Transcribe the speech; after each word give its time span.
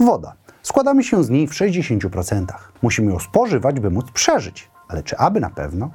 Woda. 0.00 0.32
Składamy 0.62 1.04
się 1.04 1.24
z 1.24 1.30
niej 1.30 1.46
w 1.46 1.52
60%. 1.52 2.44
Musimy 2.82 3.12
ją 3.12 3.18
spożywać, 3.18 3.80
by 3.80 3.90
móc 3.90 4.10
przeżyć. 4.10 4.70
Ale 4.88 5.02
czy 5.02 5.16
aby 5.18 5.40
na 5.40 5.50
pewno? 5.50 5.90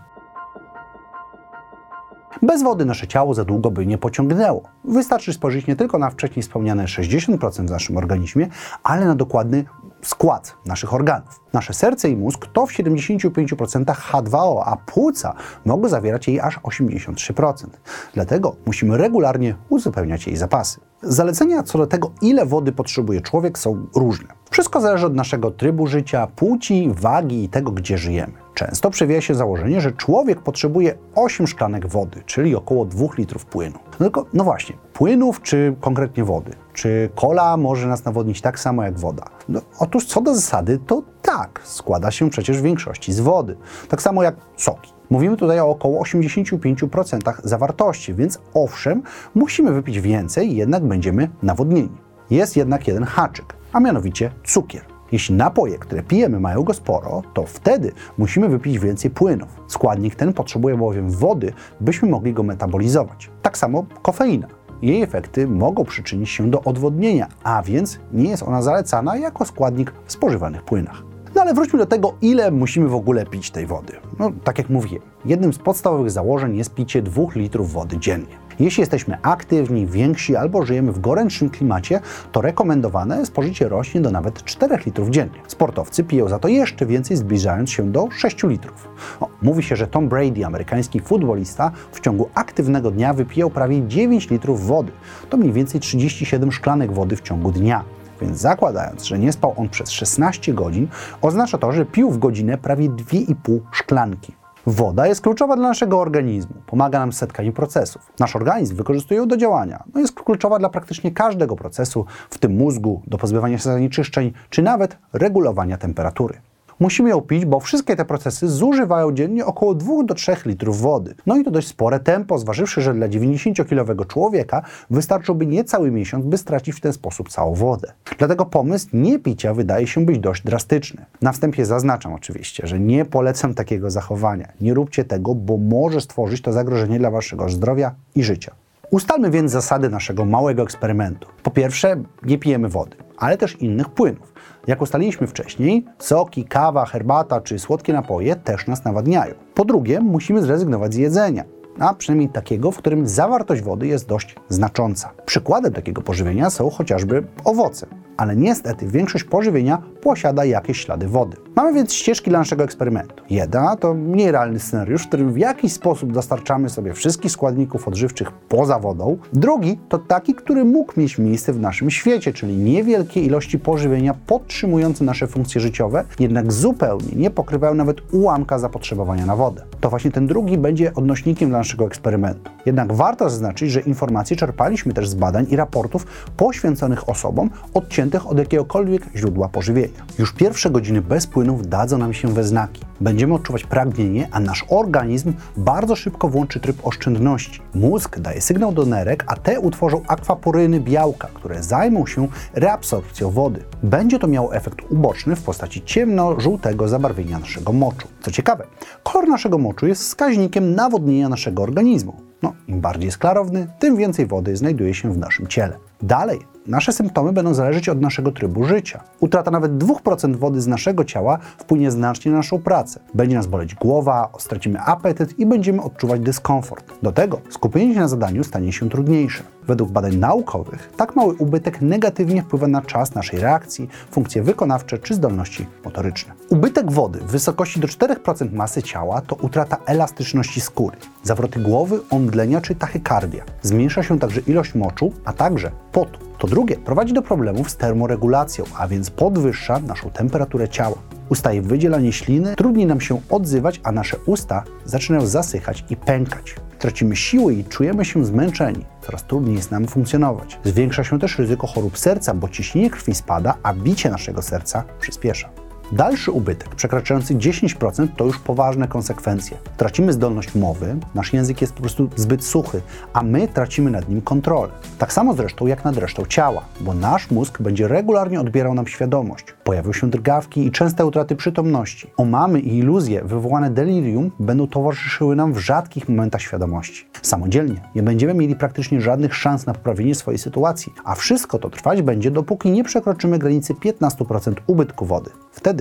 Bez 2.42 2.64
wody 2.64 2.86
nasze 2.86 3.08
ciało 3.08 3.34
za 3.34 3.46
długo 3.46 3.72
by 3.72 3.86
nie 3.86 3.98
pociągnęło. 3.98 4.64
Wystarczy 4.84 5.34
spojrzeć 5.34 5.68
nie 5.68 5.76
tylko 5.76 5.98
na 5.98 6.10
wcześniej 6.10 6.44
wspomniane 6.44 6.86
60% 6.86 7.68
w 7.68 7.72
naszym 7.72 7.98
organizmie, 7.98 8.48
ale 8.84 9.06
na 9.06 9.16
dokładny 9.16 9.66
skład 10.02 10.58
naszych 10.66 10.94
organów. 10.94 11.42
Nasze 11.54 11.74
serce 11.74 12.10
i 12.10 12.16
mózg 12.16 12.48
to 12.54 12.66
w 12.66 12.72
75% 12.72 13.86
H2O, 13.86 14.62
a 14.66 14.78
płuca 14.78 15.34
mogą 15.66 15.90
zawierać 15.90 16.28
jej 16.28 16.40
aż 16.40 16.60
83%. 16.60 17.68
Dlatego 18.14 18.56
musimy 18.66 18.98
regularnie 18.98 19.56
uzupełniać 19.70 20.28
jej 20.28 20.38
zapasy. 20.38 20.80
Zalecenia 21.02 21.64
co 21.64 21.78
do 21.78 21.88
tego, 21.88 22.12
ile 22.22 22.46
wody 22.46 22.72
potrzebuje 22.72 23.22
człowiek, 23.22 23.60
są 23.60 23.88
różne. 23.96 24.28
Wszystko 24.50 24.82
zależy 24.82 25.06
od 25.06 25.16
naszego 25.16 25.52
trybu 25.52 25.88
życia, 25.88 26.28
płci, 26.36 26.92
wagi 26.94 27.44
i 27.44 27.50
tego, 27.50 27.72
gdzie 27.72 27.98
żyjemy. 27.98 28.34
Często 28.54 28.90
przewija 28.90 29.22
się 29.22 29.36
założenie, 29.36 29.82
że 29.82 29.92
człowiek 29.92 30.42
potrzebuje 30.42 30.98
8 31.16 31.48
szklanek 31.48 31.88
wody, 31.88 32.24
czyli 32.26 32.56
około 32.56 32.86
2 32.86 33.08
litrów 33.18 33.46
płynu. 33.46 33.80
No 34.00 34.06
tylko, 34.06 34.26
no 34.34 34.44
właśnie, 34.44 34.76
płynów 34.94 35.42
czy 35.42 35.76
konkretnie 35.82 36.24
wody? 36.24 36.52
Czy 36.74 37.10
kola 37.16 37.58
może 37.58 37.88
nas 37.88 38.06
nawodnić 38.06 38.42
tak 38.42 38.60
samo 38.60 38.84
jak 38.84 39.00
woda? 39.00 39.24
No, 39.50 39.62
otóż 39.80 40.06
co 40.06 40.22
do 40.22 40.36
zasady, 40.36 40.80
to 40.88 41.04
tak, 41.22 41.62
składa 41.64 42.12
się 42.12 42.30
przecież 42.30 42.58
w 42.60 42.62
większości 42.62 43.14
z 43.14 43.20
wody. 43.20 43.58
Tak 43.90 44.02
samo 44.02 44.24
jak 44.24 44.36
soki. 44.58 44.95
Mówimy 45.10 45.38
tutaj 45.38 45.60
o 45.60 45.70
około 45.70 46.04
85% 46.04 47.34
zawartości, 47.44 48.14
więc 48.14 48.40
owszem, 48.54 49.04
musimy 49.36 49.72
wypić 49.72 50.02
więcej, 50.02 50.56
jednak 50.56 50.84
będziemy 50.84 51.30
nawodnieni. 51.44 51.98
Jest 52.30 52.58
jednak 52.58 52.88
jeden 52.88 53.04
haczyk, 53.04 53.56
a 53.74 53.80
mianowicie 53.80 54.32
cukier. 54.44 54.82
Jeśli 55.12 55.36
napoje, 55.36 55.78
które 55.78 56.04
pijemy, 56.04 56.40
mają 56.40 56.64
go 56.64 56.74
sporo, 56.74 57.22
to 57.34 57.44
wtedy 57.44 57.92
musimy 58.18 58.50
wypić 58.50 58.80
więcej 58.80 59.12
płynów. 59.12 59.50
Składnik 59.68 60.16
ten 60.16 60.34
potrzebuje 60.34 60.78
bowiem 60.78 61.10
wody, 61.10 61.54
byśmy 61.82 62.10
mogli 62.10 62.34
go 62.34 62.44
metabolizować. 62.44 63.30
Tak 63.42 63.58
samo 63.58 63.86
kofeina. 64.02 64.48
Jej 64.82 65.02
efekty 65.02 65.48
mogą 65.48 65.86
przyczynić 65.86 66.30
się 66.30 66.52
do 66.52 66.62
odwodnienia, 66.62 67.28
a 67.44 67.64
więc 67.64 68.00
nie 68.14 68.30
jest 68.30 68.44
ona 68.44 68.62
zalecana 68.62 69.18
jako 69.18 69.46
składnik 69.46 69.94
w 70.06 70.12
spożywanych 70.12 70.64
płynach. 70.64 71.15
Ale 71.46 71.54
wróćmy 71.54 71.80
do 71.80 71.86
tego, 71.86 72.14
ile 72.22 72.52
musimy 72.52 72.88
w 72.88 72.96
ogóle 72.96 73.26
pić 73.26 73.52
tej 73.52 73.66
wody. 73.66 73.94
No, 74.20 74.32
tak 74.44 74.58
jak 74.58 74.70
mówiłem, 74.70 75.04
jednym 75.26 75.54
z 75.54 75.58
podstawowych 75.58 76.12
założeń 76.12 76.58
jest 76.58 76.74
picie 76.74 77.02
2 77.02 77.24
litrów 77.36 77.74
wody 77.74 77.98
dziennie. 77.98 78.38
Jeśli 78.60 78.82
jesteśmy 78.82 79.18
aktywni, 79.22 79.88
więksi 79.88 80.36
albo 80.36 80.66
żyjemy 80.66 80.92
w 80.92 81.00
gorętszym 81.00 81.50
klimacie, 81.50 82.00
to 82.32 82.42
rekomendowane 82.42 83.26
spożycie 83.26 83.70
rośnie 83.70 84.02
do 84.02 84.12
nawet 84.12 84.44
4 84.44 84.78
litrów 84.86 85.10
dziennie. 85.10 85.40
Sportowcy 85.48 86.04
piją 86.04 86.30
za 86.30 86.40
to 86.40 86.48
jeszcze 86.48 86.86
więcej, 86.86 87.18
zbliżając 87.18 87.72
się 87.72 87.92
do 87.92 88.08
6 88.12 88.44
litrów. 88.44 88.88
O, 89.20 89.28
mówi 89.42 89.64
się, 89.64 89.76
że 89.76 89.88
Tom 89.88 90.10
Brady, 90.10 90.46
amerykański 90.46 91.00
futbolista, 91.00 91.72
w 91.92 92.00
ciągu 92.00 92.30
aktywnego 92.36 92.92
dnia 92.92 93.14
wypijał 93.14 93.50
prawie 93.50 93.88
9 93.88 94.30
litrów 94.30 94.68
wody. 94.68 94.92
To 95.30 95.38
mniej 95.38 95.52
więcej 95.52 95.82
37 95.82 96.52
szklanek 96.52 96.94
wody 96.94 97.16
w 97.16 97.22
ciągu 97.22 97.52
dnia. 97.52 97.84
Więc 98.22 98.38
zakładając, 98.38 99.04
że 99.04 99.20
nie 99.20 99.34
spał 99.34 99.54
on 99.58 99.70
przez 99.70 99.92
16 99.92 100.54
godzin, 100.54 100.88
oznacza 101.22 101.58
to, 101.58 101.72
że 101.72 101.86
pił 101.86 102.12
w 102.12 102.18
godzinę 102.18 102.58
prawie 102.58 102.90
2,5 102.90 103.60
szklanki. 103.72 104.34
Woda 104.68 105.08
jest 105.08 105.22
kluczowa 105.22 105.56
dla 105.56 105.68
naszego 105.68 106.00
organizmu, 106.00 106.56
pomaga 106.66 107.00
nam 107.00 107.12
w 107.12 107.16
setkaniu 107.16 107.54
procesów. 107.54 108.12
Nasz 108.20 108.36
organizm 108.36 108.76
wykorzystuje 108.76 109.20
ją 109.20 109.28
do 109.28 109.38
działania. 109.38 109.84
No 109.94 110.02
jest 110.02 110.14
kluczowa 110.14 110.60
dla 110.60 110.70
praktycznie 110.70 111.12
każdego 111.12 111.56
procesu, 111.56 112.06
w 112.30 112.38
tym 112.38 112.56
mózgu, 112.58 113.02
do 113.08 113.18
pozbywania 113.18 113.58
się 113.58 113.64
zanieczyszczeń, 113.64 114.34
czy 114.50 114.62
nawet 114.62 114.98
regulowania 115.14 115.78
temperatury. 115.78 116.42
Musimy 116.80 117.10
ją 117.10 117.22
pić, 117.22 117.46
bo 117.46 117.60
wszystkie 117.60 117.96
te 117.96 118.06
procesy 118.06 118.48
zużywają 118.48 119.12
dziennie 119.12 119.46
około 119.46 119.76
2 119.76 120.04
do 120.04 120.14
3 120.14 120.36
litrów 120.46 120.82
wody. 120.82 121.16
No 121.26 121.38
i 121.38 121.44
to 121.44 121.52
dość 121.52 121.68
spore 121.68 122.00
tempo, 122.00 122.38
zważywszy, 122.38 122.82
że 122.82 122.94
dla 122.94 123.08
90-kilowego 123.08 124.08
człowieka 124.08 124.62
wystarczyłby 124.90 125.46
niecały 125.46 125.92
miesiąc, 125.92 126.26
by 126.26 126.38
stracić 126.38 126.76
w 126.76 126.80
ten 126.80 126.94
sposób 126.94 127.30
całą 127.30 127.54
wodę. 127.54 127.94
Dlatego 128.18 128.46
pomysł 128.46 128.88
niepicia 128.94 129.54
wydaje 129.54 129.88
się 129.88 130.06
być 130.06 130.20
dość 130.20 130.44
drastyczny. 130.44 131.06
Na 131.22 131.32
wstępie 131.32 131.66
zaznaczam 131.66 132.14
oczywiście, 132.14 132.68
że 132.68 132.80
nie 132.80 133.06
polecam 133.06 133.54
takiego 133.54 133.92
zachowania. 133.92 134.48
Nie 134.62 134.74
róbcie 134.74 135.04
tego, 135.04 135.36
bo 135.36 135.58
może 135.58 136.02
stworzyć 136.02 136.42
to 136.42 136.54
zagrożenie 136.54 137.00
dla 137.00 137.12
waszego 137.12 137.50
zdrowia 137.50 137.96
i 138.16 138.24
życia. 138.24 138.65
Ustalmy 138.92 139.32
więc 139.32 139.52
zasady 139.52 139.90
naszego 139.90 140.26
małego 140.26 140.64
eksperymentu. 140.64 141.28
Po 141.44 141.52
pierwsze, 141.52 141.96
nie 142.24 142.38
pijemy 142.38 142.70
wody, 142.70 142.98
ale 143.18 143.38
też 143.38 143.62
innych 143.62 143.90
płynów. 143.90 144.34
Jak 144.68 144.82
ustaliliśmy 144.82 145.28
wcześniej, 145.28 145.86
soki, 146.00 146.46
kawa, 146.46 146.86
herbata 146.86 147.42
czy 147.42 147.60
słodkie 147.60 147.94
napoje 147.94 148.36
też 148.36 148.68
nas 148.68 148.86
nawadniają. 148.86 149.36
Po 149.54 149.66
drugie, 149.66 150.00
musimy 150.00 150.42
zrezygnować 150.42 150.94
z 150.94 150.98
jedzenia 150.98 151.44
a 151.80 151.94
przynajmniej 151.94 152.30
takiego, 152.30 152.72
w 152.72 152.78
którym 152.78 153.08
zawartość 153.08 153.62
wody 153.62 153.88
jest 153.88 154.08
dość 154.08 154.36
znacząca. 154.50 155.12
Przykładem 155.26 155.74
takiego 155.74 156.02
pożywienia 156.02 156.50
są 156.50 156.70
chociażby 156.70 157.24
owoce, 157.44 157.88
ale 158.18 158.36
niestety 158.36 158.88
większość 158.88 159.24
pożywienia 159.24 159.82
posiada 160.06 160.46
jakieś 160.46 160.78
ślady 160.82 161.08
wody. 161.08 161.38
Mamy 161.56 161.74
więc 161.74 161.94
ścieżki 161.94 162.30
dla 162.30 162.40
naszego 162.40 162.64
eksperymentu. 162.64 163.24
Jedna 163.30 163.76
to 163.76 163.94
mniej 163.94 164.32
realny 164.32 164.60
scenariusz, 164.60 165.04
w 165.04 165.08
którym 165.08 165.34
w 165.34 165.38
jakiś 165.38 165.74
sposób 165.74 166.12
dostarczamy 166.14 166.70
sobie 166.70 166.94
wszystkich 166.94 167.32
składników 167.32 167.88
odżywczych 167.88 168.32
poza 168.32 168.80
wodą. 168.80 169.18
Drugi 169.34 169.80
to 169.90 169.98
taki, 169.98 170.36
który 170.36 170.66
mógł 170.66 170.94
mieć 170.98 171.18
miejsce 171.18 171.54
w 171.54 171.60
naszym 171.60 171.92
świecie, 171.92 172.34
czyli 172.34 172.58
niewielkie 172.58 173.22
ilości 173.22 173.60
pożywienia 173.60 174.16
podtrzymujące 174.28 175.04
nasze 175.04 175.28
funkcje 175.28 175.62
życiowe, 175.62 176.04
jednak 176.20 176.54
zupełnie 176.54 177.12
nie 177.16 177.30
pokrywają 177.30 177.74
nawet 177.74 178.14
ułamka 178.14 178.60
zapotrzebowania 178.60 179.26
na 179.26 179.36
wodę. 179.36 179.64
To 179.82 179.90
właśnie 179.90 180.12
ten 180.12 180.28
drugi 180.28 180.58
będzie 180.58 180.94
odnośnikiem 180.94 181.50
dla 181.50 181.58
naszego 181.58 181.86
eksperymentu. 181.86 182.52
Jednak 182.66 182.94
warto 182.94 183.30
zaznaczyć, 183.30 183.72
że 183.72 183.82
informacje 183.82 184.38
czerpaliśmy 184.38 184.94
też 184.94 185.10
z 185.10 185.16
badań 185.16 185.46
i 185.50 185.56
raportów 185.56 186.06
poświęconych 186.38 187.10
osobom 187.10 187.50
odciętych 187.74 188.28
od 188.28 188.38
jakiegokolwiek 188.38 189.04
źródła 189.16 189.50
pożywienia. 189.50 189.95
Już 190.20 190.34
pierwsze 190.34 190.70
godziny 190.70 191.02
bez 191.02 191.28
płynów 191.28 191.68
dadzą 191.68 191.98
nam 191.98 192.14
się 192.14 192.28
we 192.28 192.44
znaki. 192.44 192.82
Będziemy 193.02 193.34
odczuwać 193.34 193.64
pragnienie, 193.64 194.28
a 194.32 194.40
nasz 194.40 194.66
organizm 194.70 195.34
bardzo 195.58 195.96
szybko 195.96 196.30
włączy 196.30 196.60
tryb 196.60 196.88
oszczędności. 196.88 197.62
Mózg 197.74 198.20
daje 198.20 198.42
sygnał 198.42 198.72
do 198.72 198.86
nerek, 198.86 199.24
a 199.28 199.36
te 199.36 199.60
utworzą 199.60 200.02
akwaporyny 200.08 200.80
białka, 200.80 201.28
które 201.34 201.64
zajmą 201.64 202.06
się 202.06 202.28
reabsorpcją 202.54 203.32
wody. 203.32 203.64
Będzie 203.84 204.20
to 204.20 204.28
miało 204.28 204.56
efekt 204.56 204.78
uboczny 204.90 205.36
w 205.36 205.44
postaci 205.44 205.82
ciemno-żółtego 205.82 206.88
zabarwienia 206.88 207.40
naszego 207.40 207.74
moczu. 207.74 208.08
Co 208.22 208.32
ciekawe, 208.32 208.68
kolor 209.04 209.30
naszego 209.30 209.58
moczu 209.58 209.88
jest 209.88 210.02
wskaźnikiem 210.02 210.76
nawodnienia 210.76 211.30
naszego 211.30 211.64
organizmu. 211.64 212.16
No, 212.42 212.54
im 212.68 212.82
bardziej 212.82 213.06
jest 213.06 213.18
klarowny, 213.18 213.68
tym 213.80 213.98
więcej 213.98 214.26
wody 214.26 214.58
znajduje 214.58 214.94
się 214.94 215.14
w 215.14 215.18
naszym 215.18 215.48
ciele. 215.48 215.78
Dalej, 216.02 216.40
nasze 216.68 216.94
symptomy 216.94 217.34
będą 217.34 217.54
zależeć 217.54 217.90
od 217.90 218.02
naszego 218.02 218.32
trybu 218.32 218.64
życia. 218.64 219.04
Utrata 219.20 219.52
nawet 219.52 219.72
2% 219.72 220.36
wody 220.36 220.62
z 220.62 220.68
naszego 220.68 221.06
ciała 221.06 221.38
wpłynie 221.58 221.92
znacznie 221.92 222.32
na 222.32 222.38
naszą 222.38 222.62
pracę. 222.62 223.00
Będzie 223.14 223.36
nas 223.36 223.48
boleć 223.48 223.76
głowa, 223.76 224.30
stracimy 224.40 224.80
apetyt 224.82 225.40
i 225.40 225.46
będziemy 225.46 225.82
odczuwać 225.82 226.22
dyskomfort. 226.22 226.94
Do 227.04 227.12
tego 227.12 227.42
skupienie 227.50 227.94
się 227.94 228.00
na 228.00 228.08
zadaniu 228.08 228.44
stanie 228.44 228.74
się 228.74 228.90
trudniejsze. 228.90 229.44
Według 229.68 229.92
badań 229.92 230.16
naukowych 230.16 230.92
tak 230.98 231.16
mały 231.16 231.34
ubytek 231.34 231.82
negatywnie 231.82 232.42
wpływa 232.42 232.68
na 232.68 232.82
czas 232.82 233.16
naszej 233.16 233.40
reakcji, 233.40 233.90
funkcje 234.12 234.44
wykonawcze 234.44 234.98
czy 234.98 235.14
zdolności 235.14 235.66
motoryczne. 235.86 236.34
Ubytek 236.50 236.92
wody 236.92 237.20
w 237.20 237.26
wysokości 237.26 237.80
do 237.80 237.88
4% 237.88 238.54
masy 238.54 238.84
ciała 238.84 239.22
to 239.22 239.36
utrata 239.36 239.78
elastyczności 239.86 240.62
skóry, 240.62 240.98
zawroty 241.24 241.60
głowy, 241.60 242.00
omdlenia 242.10 242.62
czy 242.62 242.76
tachykardia. 242.76 243.44
Zmniejsza 243.62 244.04
się 244.04 244.20
także 244.20 244.42
ilość 244.42 244.76
moczu, 244.76 245.14
a 245.26 245.34
także 245.34 245.72
potu. 245.92 246.20
To 246.38 246.48
drugie 246.48 246.76
prowadzi 246.76 247.14
do 247.14 247.22
problemów 247.22 247.70
z 247.70 247.78
termoregulacją, 247.78 248.66
a 248.78 248.88
więc 248.88 249.10
podwyższa 249.10 249.80
naszą 249.80 250.10
temperaturę 250.10 250.70
ciała. 250.70 251.15
Ustaje 251.30 251.62
wydzielanie 251.62 252.14
śliny, 252.14 252.56
trudniej 252.56 252.86
nam 252.86 253.02
się 253.02 253.22
odzywać, 253.30 253.82
a 253.84 253.92
nasze 253.92 254.18
usta 254.26 254.64
zaczynają 254.86 255.26
zasychać 255.26 255.86
i 255.90 255.96
pękać. 255.96 256.56
Tracimy 256.80 257.16
siły 257.16 257.54
i 257.54 257.64
czujemy 257.64 258.06
się 258.06 258.26
zmęczeni. 258.26 258.86
Coraz 259.02 259.24
trudniej 259.24 259.56
jest 259.56 259.72
nam 259.72 259.88
funkcjonować. 259.88 260.60
Zwiększa 260.64 261.04
się 261.04 261.20
też 261.20 261.40
ryzyko 261.40 261.68
chorób 261.68 261.98
serca, 261.98 262.34
bo 262.34 262.50
ciśnienie 262.50 262.90
krwi 262.90 263.16
spada, 263.16 263.58
a 263.64 263.74
bicie 263.74 264.10
naszego 264.10 264.42
serca 264.42 264.84
przyspiesza. 265.00 265.65
Dalszy 265.92 266.32
ubytek, 266.32 266.76
przekraczający 266.76 267.36
10%, 267.36 268.08
to 268.18 268.26
już 268.26 268.40
poważne 268.40 268.88
konsekwencje. 268.88 269.58
Tracimy 269.78 270.14
zdolność 270.14 270.56
mowy, 270.56 270.96
nasz 271.16 271.34
język 271.34 271.62
jest 271.62 271.74
po 271.74 271.82
prostu 271.82 272.10
zbyt 272.16 272.44
suchy, 272.44 272.82
a 273.14 273.24
my 273.24 273.48
tracimy 273.48 273.92
nad 273.92 274.10
nim 274.10 274.22
kontrolę. 274.22 274.72
Tak 274.98 275.14
samo 275.14 275.34
zresztą 275.34 275.68
jak 275.68 275.86
nad 275.86 275.98
resztą 275.98 276.26
ciała, 276.26 276.62
bo 276.82 276.94
nasz 276.94 277.32
mózg 277.32 277.62
będzie 277.62 277.88
regularnie 277.88 278.40
odbierał 278.40 278.74
nam 278.74 278.88
świadomość. 278.88 279.46
Pojawią 279.64 279.94
się 279.94 280.10
drgawki 280.10 280.66
i 280.66 280.72
częste 280.72 281.06
utraty 281.06 281.36
przytomności. 281.36 282.10
Omamy 282.18 282.60
i 282.60 282.78
iluzje 282.78 283.24
wywołane 283.24 283.70
delirium 283.70 284.32
będą 284.40 284.68
towarzyszyły 284.68 285.36
nam 285.36 285.54
w 285.54 285.58
rzadkich 285.58 286.10
momentach 286.10 286.42
świadomości. 286.42 287.08
Samodzielnie 287.22 287.82
nie 287.96 288.04
będziemy 288.04 288.34
mieli 288.34 288.56
praktycznie 288.56 289.02
żadnych 289.02 289.36
szans 289.36 289.66
na 289.66 289.74
poprawienie 289.74 290.16
swojej 290.16 290.38
sytuacji, 290.38 290.94
a 291.04 291.16
wszystko 291.16 291.60
to 291.60 291.70
trwać 291.70 292.02
będzie, 292.02 292.32
dopóki 292.32 292.72
nie 292.72 292.84
przekroczymy 292.84 293.40
granicy 293.40 293.74
15% 293.74 294.54
ubytku 294.68 295.06
wody. 295.06 295.32
Wtedy 295.52 295.75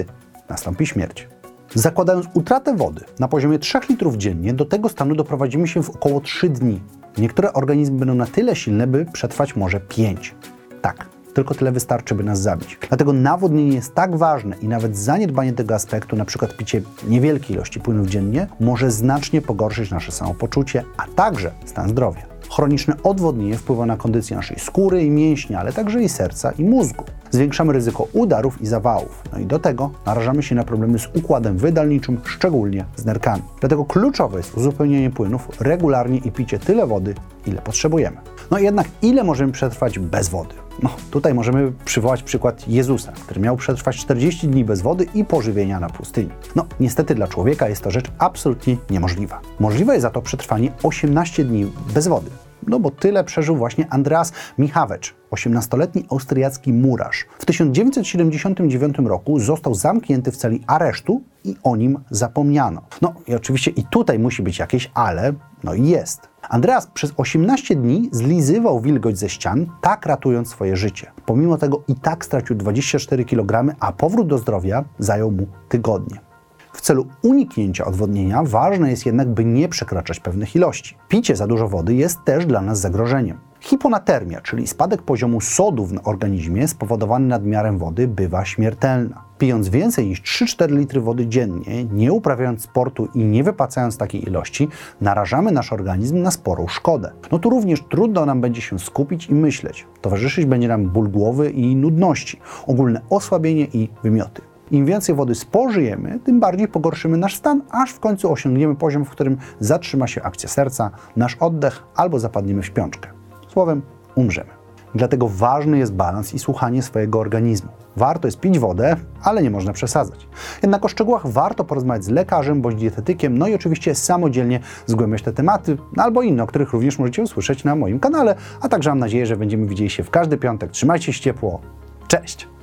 nastąpi 0.49 0.87
śmierć. 0.87 1.29
Zakładając 1.75 2.27
utratę 2.35 2.77
wody 2.77 3.01
na 3.19 3.29
poziomie 3.29 3.59
3 3.59 3.79
litrów 3.89 4.17
dziennie, 4.17 4.55
do 4.55 4.65
tego 4.65 4.89
stanu 4.89 5.15
doprowadzimy 5.15 5.69
się 5.69 5.83
w 5.83 5.91
około 5.91 6.21
3 6.21 6.49
dni. 6.49 6.81
Niektóre 7.19 7.53
organizmy 7.53 7.99
będą 7.99 8.15
na 8.15 8.27
tyle 8.27 8.57
silne, 8.57 8.87
by 8.87 9.07
przetrwać 9.13 9.57
może 9.57 9.81
5. 9.81 10.35
Tak, 10.83 11.07
tylko 11.35 11.55
tyle 11.55 11.73
wystarczy, 11.73 12.15
by 12.15 12.25
nas 12.25 12.41
zabić. 12.41 12.79
Dlatego 12.89 13.13
nawodnienie 13.13 13.77
jest 13.77 13.95
tak 13.95 14.17
ważne 14.17 14.57
i 14.61 14.69
nawet 14.69 14.97
zaniedbanie 14.97 15.53
tego 15.53 15.75
aspektu, 15.75 16.17
przykład 16.25 16.57
picie 16.57 16.83
niewielkiej 17.09 17.57
ilości 17.57 17.81
płynów 17.81 18.09
dziennie, 18.09 18.47
może 18.61 18.91
znacznie 18.91 19.43
pogorszyć 19.43 19.91
nasze 19.91 20.13
samopoczucie, 20.13 20.85
a 20.97 21.07
także 21.07 21.51
stan 21.65 21.89
zdrowia. 21.89 22.23
Chroniczne 22.51 22.95
odwodnienie 23.03 23.59
wpływa 23.59 23.87
na 23.87 23.97
kondycję 23.97 24.37
naszej 24.37 24.59
skóry 24.59 25.05
i 25.05 25.11
mięśni, 25.11 25.57
ale 25.57 25.73
także 25.73 26.03
i 26.03 26.09
serca 26.09 26.53
i 26.53 26.65
mózgu. 26.65 27.05
Zwiększamy 27.35 27.73
ryzyko 27.73 28.09
udarów 28.13 28.63
i 28.63 28.67
zawałów. 28.67 29.23
No 29.33 29.39
i 29.39 29.47
do 29.47 29.59
tego 29.59 29.91
narażamy 30.07 30.43
się 30.43 30.55
na 30.55 30.65
problemy 30.65 30.99
z 30.99 31.09
układem 31.15 31.59
wydalniczym, 31.59 32.21
szczególnie 32.25 32.85
z 32.97 33.05
nerkami. 33.05 33.43
Dlatego 33.61 33.85
kluczowe 33.85 34.37
jest 34.37 34.57
uzupełnienie 34.57 35.11
płynów 35.11 35.49
regularnie 35.61 36.19
i 36.19 36.33
picie 36.33 36.59
tyle 36.59 36.87
wody, 36.87 37.15
ile 37.47 37.63
potrzebujemy. 37.63 38.17
No 38.51 38.59
jednak 38.59 38.87
ile 39.03 39.25
możemy 39.25 39.53
przetrwać 39.53 39.99
bez 39.99 40.29
wody? 40.29 40.55
No, 40.83 40.91
tutaj 41.11 41.35
możemy 41.35 41.73
przywołać 41.85 42.23
przykład 42.23 42.69
Jezusa, 42.69 43.13
który 43.13 43.41
miał 43.41 43.57
przetrwać 43.57 43.97
40 43.97 44.49
dni 44.49 44.65
bez 44.65 44.83
wody 44.83 45.07
i 45.15 45.25
pożywienia 45.25 45.81
na 45.81 45.89
pustyni. 45.89 46.31
No, 46.57 46.67
niestety 46.81 47.15
dla 47.15 47.27
człowieka 47.27 47.69
jest 47.69 47.83
to 47.83 47.91
rzecz 47.91 48.11
absolutnie 48.19 48.77
niemożliwa. 48.91 49.41
Możliwe 49.61 49.93
jest 49.93 50.03
za 50.03 50.11
to 50.11 50.23
przetrwanie 50.23 50.73
18 50.83 51.45
dni 51.45 51.73
bez 51.95 52.09
wody. 52.09 52.31
No 52.69 52.81
bo 52.81 52.91
tyle 52.91 53.25
przeżył 53.25 53.57
właśnie 53.57 53.87
Andreas 53.91 54.33
Michawecz, 54.59 55.15
18-letni 55.31 56.05
austriacki 56.11 56.73
murarz. 56.73 57.27
W 57.39 57.45
1979 57.45 58.97
roku 58.99 59.41
został 59.41 59.75
zamknięty 59.75 60.33
w 60.33 60.37
celi 60.37 60.61
aresztu 60.67 61.23
i 61.45 61.57
o 61.63 61.77
nim 61.77 61.99
zapomniano. 62.11 62.83
No 63.03 63.15
i 63.27 63.35
oczywiście 63.35 63.71
i 63.71 63.85
tutaj 63.85 64.19
musi 64.19 64.43
być 64.43 64.59
jakieś 64.59 64.91
ale, 64.95 65.33
no 65.65 65.75
i 65.75 65.89
jest. 65.89 66.29
Andreas 66.49 66.87
przez 66.87 67.13
18 67.17 67.77
dni 67.77 68.09
zlizywał 68.13 68.81
wilgoć 68.81 69.19
ze 69.19 69.29
ścian, 69.29 69.67
tak 69.81 70.07
ratując 70.07 70.49
swoje 70.49 70.77
życie. 70.77 71.13
Pomimo 71.27 71.59
tego 71.59 71.83
i 71.89 71.95
tak 71.95 72.25
stracił 72.25 72.57
24 72.57 73.25
kg, 73.25 73.77
a 73.81 73.93
powrót 73.93 74.27
do 74.27 74.39
zdrowia 74.39 74.85
zajął 74.99 75.31
mu 75.31 75.47
tygodnie. 75.69 76.34
W 76.75 76.81
celu 76.81 77.07
uniknięcia 77.23 77.85
odwodnienia 77.85 78.43
ważne 78.43 78.91
jest 78.91 79.07
jednak, 79.07 79.29
by 79.29 79.45
nie 79.45 79.69
przekraczać 79.69 80.21
pewnych 80.21 80.57
ilości. 80.57 80.97
Picie 81.09 81.37
za 81.37 81.47
dużo 81.47 81.69
wody 81.69 81.95
jest 81.95 82.19
też 82.25 82.47
dla 82.47 82.61
nas 82.61 82.81
zagrożeniem. 82.81 83.39
Hiponatermia, 83.61 84.41
czyli 84.41 84.67
spadek 84.67 85.03
poziomu 85.03 85.41
sodu 85.41 85.87
w 85.87 86.01
organizmie 86.05 86.69
spowodowany 86.69 87.27
nadmiarem 87.27 87.79
wody, 87.79 88.09
bywa 88.09 88.45
śmiertelna. 88.45 89.25
Pijąc 89.39 89.69
więcej 89.69 90.07
niż 90.07 90.23
3-4 90.23 90.71
litry 90.71 91.01
wody 91.01 91.27
dziennie, 91.27 91.85
nie 91.85 92.13
uprawiając 92.13 92.63
sportu 92.63 93.09
i 93.15 93.25
nie 93.25 93.45
wypłacając 93.45 93.97
takiej 93.97 94.29
ilości, 94.29 94.69
narażamy 95.01 95.53
nasz 95.53 95.73
organizm 95.73 96.23
na 96.23 96.31
sporą 96.31 96.69
szkodę. 96.69 97.13
No 97.33 97.39
tu 97.39 97.51
również 97.51 97.83
trudno 97.91 98.27
nam 98.27 98.41
będzie 98.41 98.61
się 98.61 98.79
skupić 98.79 99.27
i 99.27 99.35
myśleć. 99.35 99.87
Towarzyszyć 100.01 100.47
będzie 100.47 100.69
nam 100.69 100.89
ból 100.89 101.09
głowy 101.09 101.51
i 101.51 101.77
nudności, 101.77 102.41
ogólne 102.67 103.01
osłabienie 103.11 103.65
i 103.65 103.89
wymioty. 104.03 104.54
Im 104.71 104.87
więcej 104.87 105.15
wody 105.15 105.35
spożyjemy, 105.35 106.19
tym 106.25 106.41
bardziej 106.41 106.69
pogorszymy 106.69 107.17
nasz 107.17 107.37
stan, 107.37 107.63
aż 107.71 107.93
w 107.93 108.01
końcu 108.01 108.33
osiągniemy 108.33 108.77
poziom, 108.77 109.05
w 109.05 109.11
którym 109.11 109.37
zatrzyma 109.61 110.07
się 110.07 110.23
akcja 110.23 110.49
serca, 110.49 110.91
nasz 111.17 111.37
oddech 111.41 111.83
albo 111.95 112.19
zapadniemy 112.19 112.63
w 112.63 112.67
śpiączkę. 112.67 113.09
Słowem, 113.49 113.83
umrzemy. 114.15 114.51
Dlatego 114.95 115.29
ważny 115.29 115.79
jest 115.79 115.95
balans 115.95 116.35
i 116.35 116.39
słuchanie 116.39 116.83
swojego 116.83 117.19
organizmu. 117.19 117.69
Warto 117.97 118.29
jest 118.29 118.41
pić 118.41 118.59
wodę, 118.59 118.97
ale 119.23 119.43
nie 119.43 119.51
można 119.51 119.73
przesadzać. 119.73 120.29
Jednak 120.63 120.85
o 120.85 120.89
szczegółach 120.89 121.27
warto 121.27 121.65
porozmawiać 121.65 122.05
z 122.05 122.09
lekarzem 122.09 122.63
bądź 122.63 122.81
dietetykiem, 122.81 123.39
no 123.39 123.49
i 123.49 123.55
oczywiście 123.55 123.95
samodzielnie 123.95 124.61
zgłębiać 124.87 125.23
te 125.23 125.33
tematy, 125.33 125.77
no 125.97 126.03
albo 126.03 126.23
inne, 126.23 126.43
o 126.43 126.47
których 126.47 126.73
również 126.73 126.99
możecie 126.99 127.23
usłyszeć 127.23 127.65
na 127.65 127.77
moim 127.77 128.01
kanale, 128.01 128.35
a 128.61 128.69
także 128.69 128.91
mam 128.91 128.99
nadzieję, 128.99 129.27
że 129.27 129.37
będziemy 129.37 129.67
widzieli 129.67 129.91
się 129.91 130.03
w 130.03 130.11
każdy 130.11 130.37
piątek. 130.37 130.71
Trzymajcie 130.71 131.13
się 131.13 131.21
ciepło. 131.21 131.61
Cześć! 132.09 132.54